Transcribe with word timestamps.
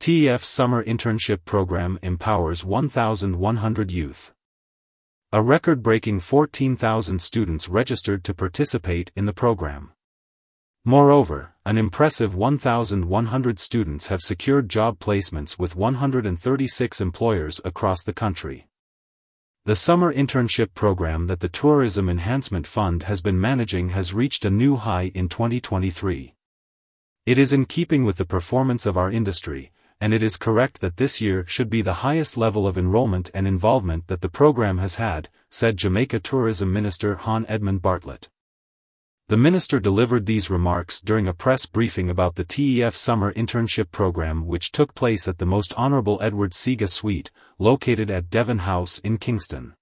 TEF 0.00 0.42
Summer 0.42 0.82
Internship 0.82 1.44
Program 1.44 1.98
empowers 2.00 2.64
1,100 2.64 3.90
youth. 3.90 4.32
A 5.30 5.42
record-breaking 5.42 6.20
14,000 6.20 7.20
students 7.20 7.68
registered 7.68 8.24
to 8.24 8.32
participate 8.32 9.12
in 9.14 9.26
the 9.26 9.34
program. 9.34 9.92
Moreover, 10.86 11.52
an 11.66 11.76
impressive 11.76 12.34
1,100 12.34 13.58
students 13.58 14.06
have 14.06 14.22
secured 14.22 14.70
job 14.70 14.98
placements 15.00 15.58
with 15.58 15.76
136 15.76 17.00
employers 17.02 17.60
across 17.62 18.02
the 18.02 18.14
country. 18.14 18.68
The 19.66 19.76
summer 19.76 20.10
internship 20.10 20.72
program 20.72 21.26
that 21.26 21.40
the 21.40 21.50
Tourism 21.50 22.08
Enhancement 22.08 22.66
Fund 22.66 23.02
has 23.02 23.20
been 23.20 23.38
managing 23.38 23.90
has 23.90 24.14
reached 24.14 24.46
a 24.46 24.50
new 24.50 24.76
high 24.76 25.12
in 25.14 25.28
2023. 25.28 26.34
It 27.26 27.36
is 27.36 27.52
in 27.52 27.66
keeping 27.66 28.06
with 28.06 28.16
the 28.16 28.24
performance 28.24 28.86
of 28.86 28.96
our 28.96 29.10
industry, 29.10 29.72
and 30.00 30.14
it 30.14 30.22
is 30.22 30.36
correct 30.36 30.80
that 30.80 30.96
this 30.96 31.20
year 31.20 31.44
should 31.46 31.68
be 31.68 31.82
the 31.82 32.00
highest 32.02 32.36
level 32.36 32.66
of 32.66 32.78
enrollment 32.78 33.30
and 33.34 33.46
involvement 33.46 34.06
that 34.06 34.22
the 34.22 34.28
program 34.28 34.78
has 34.78 34.94
had, 34.94 35.28
said 35.50 35.76
Jamaica 35.76 36.20
Tourism 36.20 36.72
Minister 36.72 37.16
Hon 37.16 37.44
Edmund 37.48 37.82
Bartlett. 37.82 38.28
The 39.28 39.36
minister 39.36 39.78
delivered 39.78 40.26
these 40.26 40.50
remarks 40.50 41.00
during 41.00 41.28
a 41.28 41.32
press 41.32 41.64
briefing 41.64 42.10
about 42.10 42.34
the 42.34 42.44
TEF 42.44 42.96
summer 42.96 43.32
internship 43.34 43.92
program 43.92 44.46
which 44.46 44.72
took 44.72 44.94
place 44.94 45.28
at 45.28 45.38
the 45.38 45.46
Most 45.46 45.72
Honorable 45.76 46.18
Edward 46.20 46.52
Seaga 46.52 46.88
Suite, 46.88 47.30
located 47.58 48.10
at 48.10 48.28
Devon 48.28 48.58
House 48.60 48.98
in 48.98 49.18
Kingston. 49.18 49.74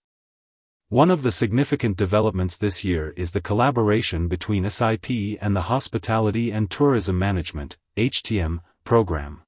One 0.91 1.11
of 1.11 1.23
the 1.23 1.33
significant 1.33 1.97
developments 1.97 2.59
this 2.59 2.85
year 2.85 3.15
is 3.17 3.33
the 3.33 3.41
collaboration 3.41 4.29
between 4.29 4.69
SIP 4.69 5.39
and 5.41 5.55
the 5.55 5.63
Hospitality 5.63 6.51
and 6.51 6.71
Tourism 6.71 7.19
Management, 7.19 7.79
HTM, 7.97 8.61
program. 8.85 9.43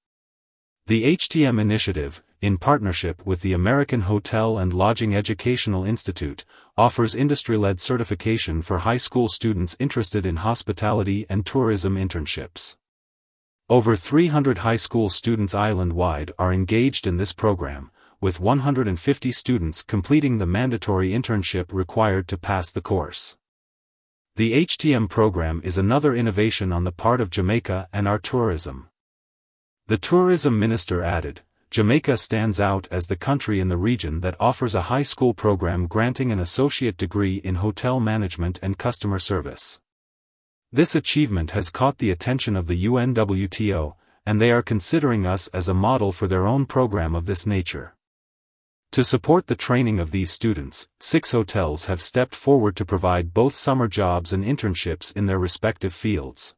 The 0.91 1.17
HTM 1.17 1.61
initiative, 1.61 2.21
in 2.41 2.59
partnership 2.59 3.25
with 3.25 3.43
the 3.43 3.53
American 3.53 4.01
Hotel 4.01 4.59
and 4.59 4.75
Lodging 4.75 5.15
Educational 5.15 5.85
Institute, 5.85 6.45
offers 6.77 7.15
industry-led 7.15 7.79
certification 7.79 8.61
for 8.61 8.79
high 8.79 8.97
school 8.97 9.29
students 9.29 9.77
interested 9.79 10.27
in 10.27 10.39
hospitality 10.39 11.27
and 11.29 11.47
tourism 11.47 11.95
internships. 11.95 12.77
Over 13.69 13.95
300 13.95 14.59
high 14.59 14.75
school 14.75 15.09
students 15.11 15.55
island-wide 15.55 16.33
are 16.41 16.53
engaged 16.53 17.07
in 17.07 17.19
this 17.19 17.33
program, 17.33 17.93
with 18.21 18.41
150 18.41 19.31
students 19.31 19.85
completing 19.85 20.39
the 20.39 20.47
mandatory 20.47 21.13
internship 21.13 21.73
required 21.73 22.27
to 22.27 22.37
pass 22.37 22.73
the 22.73 22.81
course. 22.81 23.37
The 24.35 24.67
HTM 24.67 25.09
program 25.09 25.61
is 25.63 25.79
another 25.79 26.17
innovation 26.17 26.73
on 26.73 26.83
the 26.83 26.91
part 26.91 27.21
of 27.21 27.31
Jamaica 27.31 27.89
and 27.93 28.09
our 28.09 28.19
tourism. 28.19 28.90
The 29.91 29.99
tourism 29.99 30.57
minister 30.57 31.03
added, 31.03 31.41
Jamaica 31.69 32.17
stands 32.17 32.61
out 32.61 32.87
as 32.93 33.09
the 33.09 33.17
country 33.17 33.59
in 33.59 33.67
the 33.67 33.77
region 33.77 34.21
that 34.21 34.37
offers 34.39 34.73
a 34.73 34.83
high 34.83 35.03
school 35.03 35.35
program 35.35 35.89
granting 35.89 36.31
an 36.31 36.39
associate 36.39 36.97
degree 36.97 37.39
in 37.39 37.57
hotel 37.57 37.99
management 37.99 38.61
and 38.63 38.79
customer 38.79 39.19
service. 39.19 39.81
This 40.71 40.95
achievement 40.95 41.51
has 41.51 41.71
caught 41.71 41.99
the 41.99 42.13
attention 42.13 42.55
of 42.55 42.69
the 42.69 42.87
UNWTO, 42.87 43.97
and 44.25 44.41
they 44.41 44.53
are 44.53 44.63
considering 44.63 45.27
us 45.27 45.49
as 45.49 45.69
a 45.69 45.75
model 45.75 46.13
for 46.13 46.29
their 46.29 46.47
own 46.47 46.67
program 46.67 47.17
of 47.17 47.27
this 47.27 47.45
nature. 47.45 47.97
To 48.93 49.03
support 49.03 49.49
the 49.49 49.57
training 49.57 49.99
of 49.99 50.13
these 50.13 50.31
students, 50.31 50.87
six 51.01 51.33
hotels 51.33 51.87
have 51.87 52.01
stepped 52.01 52.37
forward 52.37 52.77
to 52.77 52.85
provide 52.85 53.35
both 53.35 53.57
summer 53.57 53.89
jobs 53.89 54.33
and 54.33 54.45
internships 54.45 55.17
in 55.17 55.27
their 55.27 55.41
respective 55.41 55.93
fields. 55.93 56.55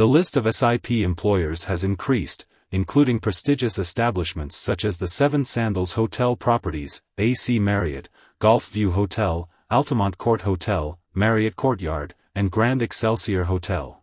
The 0.00 0.08
list 0.08 0.34
of 0.38 0.48
SIP 0.50 0.92
employers 0.92 1.64
has 1.64 1.84
increased, 1.84 2.46
including 2.70 3.20
prestigious 3.20 3.78
establishments 3.78 4.56
such 4.56 4.82
as 4.82 4.96
the 4.96 5.06
Seven 5.06 5.44
Sandals 5.44 5.92
Hotel 5.92 6.36
Properties, 6.36 7.02
AC 7.18 7.58
Marriott, 7.58 8.08
Golf 8.38 8.70
View 8.70 8.92
Hotel, 8.92 9.50
Altamont 9.70 10.16
Court 10.16 10.40
Hotel, 10.40 10.98
Marriott 11.14 11.54
Courtyard, 11.54 12.14
and 12.34 12.50
Grand 12.50 12.80
Excelsior 12.80 13.44
Hotel. 13.44 14.02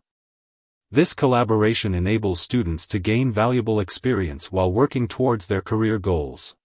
This 0.92 1.16
collaboration 1.16 1.96
enables 1.96 2.42
students 2.42 2.86
to 2.90 3.00
gain 3.00 3.32
valuable 3.32 3.80
experience 3.80 4.52
while 4.52 4.72
working 4.72 5.08
towards 5.08 5.48
their 5.48 5.64
career 5.64 5.98
goals. 5.98 6.56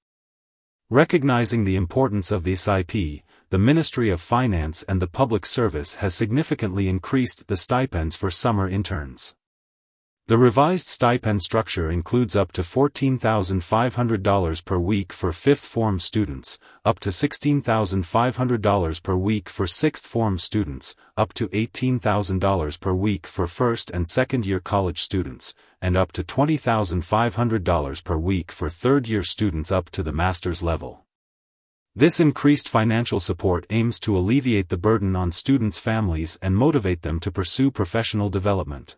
Recognizing 0.90 1.64
the 1.64 1.76
importance 1.76 2.30
of 2.30 2.44
the 2.44 2.54
SIP, 2.54 3.22
the 3.52 3.58
Ministry 3.58 4.08
of 4.08 4.22
Finance 4.22 4.82
and 4.84 5.02
the 5.02 5.06
Public 5.06 5.44
Service 5.44 5.96
has 5.96 6.14
significantly 6.14 6.88
increased 6.88 7.48
the 7.48 7.56
stipends 7.58 8.16
for 8.16 8.30
summer 8.30 8.66
interns. 8.66 9.34
The 10.26 10.38
revised 10.38 10.86
stipend 10.86 11.42
structure 11.42 11.90
includes 11.90 12.34
up 12.34 12.52
to 12.52 12.62
$14,500 12.62 14.64
per 14.64 14.78
week 14.78 15.12
for 15.12 15.32
fifth 15.32 15.66
form 15.66 16.00
students, 16.00 16.58
up 16.82 16.98
to 17.00 17.10
$16,500 17.10 19.02
per 19.02 19.16
week 19.16 19.50
for 19.50 19.66
sixth 19.66 20.06
form 20.06 20.38
students, 20.38 20.96
up 21.18 21.34
to 21.34 21.48
$18,000 21.48 22.80
per 22.80 22.94
week 22.94 23.26
for 23.26 23.46
first 23.46 23.90
and 23.90 24.08
second 24.08 24.46
year 24.46 24.60
college 24.60 25.02
students, 25.02 25.52
and 25.82 25.94
up 25.94 26.10
to 26.12 26.24
$20,500 26.24 28.02
per 28.02 28.16
week 28.16 28.50
for 28.50 28.70
third 28.70 29.08
year 29.08 29.22
students 29.22 29.70
up 29.70 29.90
to 29.90 30.02
the 30.02 30.10
master's 30.10 30.62
level. 30.62 31.01
This 31.94 32.20
increased 32.20 32.70
financial 32.70 33.20
support 33.20 33.66
aims 33.68 34.00
to 34.00 34.16
alleviate 34.16 34.70
the 34.70 34.78
burden 34.78 35.14
on 35.14 35.30
students' 35.30 35.78
families 35.78 36.38
and 36.40 36.56
motivate 36.56 37.02
them 37.02 37.20
to 37.20 37.30
pursue 37.30 37.70
professional 37.70 38.30
development. 38.30 38.96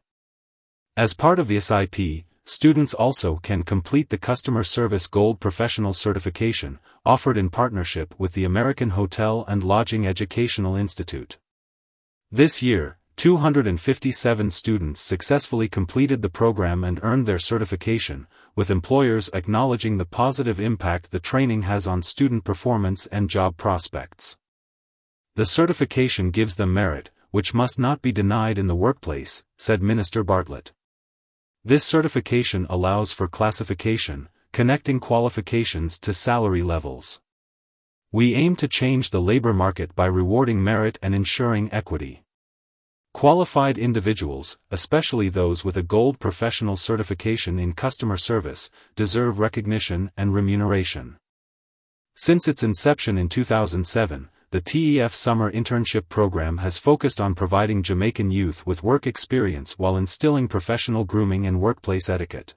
As 0.97 1.12
part 1.12 1.41
of 1.41 1.49
the 1.49 1.59
SIP, 1.59 2.25
students 2.44 2.94
also 2.94 3.41
can 3.43 3.65
complete 3.65 4.10
the 4.10 4.19
Customer 4.19 4.62
Service 4.62 5.09
Gold 5.09 5.41
Professional 5.41 5.93
Certification, 5.93 6.78
offered 7.05 7.37
in 7.37 7.50
partnership 7.50 8.15
with 8.16 8.34
the 8.34 8.44
American 8.44 8.91
Hotel 8.91 9.44
and 9.49 9.65
Lodging 9.65 10.06
Educational 10.06 10.76
Institute. 10.76 11.38
This 12.31 12.62
year, 12.62 12.99
257 13.25 14.51
students 14.51 15.01
successfully 15.01 15.67
completed 15.67 16.21
the 16.21 16.29
program 16.29 16.85
and 16.85 17.01
earned 17.03 17.25
their 17.25 17.39
certification, 17.39 18.27
with 18.55 18.71
employers 18.71 19.31
acknowledging 19.33 19.97
the 19.97 20.05
positive 20.05 20.61
impact 20.61 21.11
the 21.11 21.19
training 21.19 21.62
has 21.62 21.87
on 21.87 22.03
student 22.03 22.45
performance 22.45 23.07
and 23.07 23.31
job 23.31 23.57
prospects. 23.57 24.37
The 25.37 25.47
certification 25.47 26.33
gives 26.33 26.57
them 26.57 26.75
merit, 26.75 27.09
which 27.31 27.55
must 27.55 27.79
not 27.79 28.03
be 28.03 28.12
denied 28.12 28.59
in 28.59 28.67
the 28.67 28.77
workplace, 28.77 29.43
said 29.56 29.83
Minister 29.83 30.23
Bartlett. 30.23 30.75
This 31.65 31.83
certification 31.83 32.67
allows 32.69 33.15
for 33.15 33.27
classification, 33.27 34.29
connecting 34.53 35.01
qualifications 35.01 35.99
to 36.01 36.12
salary 36.12 36.62
levels. 36.62 37.23
We 38.12 38.35
aim 38.35 38.55
to 38.56 38.69
change 38.69 39.09
the 39.09 39.23
labor 39.23 39.55
market 39.55 39.95
by 39.95 40.09
rewarding 40.09 40.62
merit 40.62 40.99
and 41.01 41.15
ensuring 41.15 41.73
equity. 41.73 42.24
Qualified 43.14 43.78
individuals, 43.78 44.58
especially 44.72 45.28
those 45.28 45.64
with 45.64 45.76
a 45.76 45.84
gold 45.84 46.19
professional 46.19 46.76
certification 46.76 47.60
in 47.60 47.72
customer 47.72 48.16
service, 48.16 48.70
deserve 48.97 49.38
recognition 49.38 50.10
and 50.16 50.34
remuneration. 50.34 51.16
Since 52.16 52.48
its 52.48 52.64
inception 52.64 53.16
in 53.16 53.28
2007, 53.28 54.28
the 54.50 54.60
TEF 54.60 55.14
Summer 55.14 55.50
Internship 55.52 56.08
Program 56.08 56.58
has 56.58 56.78
focused 56.78 57.20
on 57.20 57.36
providing 57.36 57.84
Jamaican 57.84 58.32
youth 58.32 58.66
with 58.66 58.82
work 58.82 59.06
experience 59.06 59.78
while 59.78 59.96
instilling 59.96 60.48
professional 60.48 61.04
grooming 61.04 61.46
and 61.46 61.60
workplace 61.60 62.08
etiquette. 62.08 62.54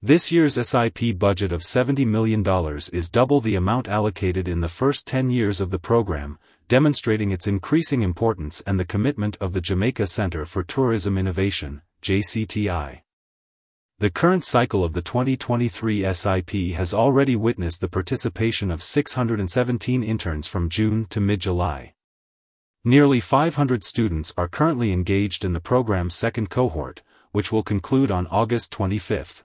This 0.00 0.32
year's 0.32 0.54
SIP 0.54 1.18
budget 1.18 1.52
of 1.52 1.60
$70 1.60 2.06
million 2.06 2.42
is 2.92 3.10
double 3.10 3.40
the 3.40 3.56
amount 3.56 3.86
allocated 3.86 4.48
in 4.48 4.60
the 4.60 4.68
first 4.68 5.06
10 5.06 5.28
years 5.28 5.60
of 5.60 5.70
the 5.70 5.78
program, 5.78 6.38
demonstrating 6.68 7.30
its 7.30 7.46
increasing 7.46 8.02
importance 8.02 8.62
and 8.66 8.78
the 8.78 8.84
commitment 8.84 9.36
of 9.40 9.54
the 9.54 9.60
Jamaica 9.60 10.06
Center 10.06 10.44
for 10.44 10.62
Tourism 10.62 11.16
Innovation, 11.16 11.80
JCTI. 12.02 13.00
The 14.00 14.10
current 14.10 14.44
cycle 14.44 14.84
of 14.84 14.92
the 14.92 15.02
2023 15.02 16.12
SIP 16.12 16.50
has 16.76 16.94
already 16.94 17.34
witnessed 17.34 17.80
the 17.80 17.88
participation 17.88 18.70
of 18.70 18.82
617 18.82 20.02
interns 20.02 20.46
from 20.46 20.68
June 20.68 21.06
to 21.06 21.20
mid-July. 21.20 21.94
Nearly 22.84 23.18
500 23.18 23.82
students 23.82 24.32
are 24.36 24.46
currently 24.46 24.92
engaged 24.92 25.44
in 25.44 25.54
the 25.54 25.60
program's 25.60 26.14
second 26.14 26.48
cohort, 26.48 27.02
which 27.32 27.50
will 27.50 27.62
conclude 27.62 28.10
on 28.10 28.26
August 28.28 28.70
25. 28.72 29.42